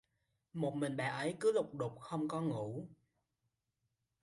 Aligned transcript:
Mỗi 0.53 0.75
mình 0.75 0.97
bà 0.97 1.07
ấy 1.07 1.35
cứ 1.39 1.51
lục 1.51 1.73
đục 1.73 1.99
không 1.99 2.27
có 2.27 2.41
ngủ 2.41 2.87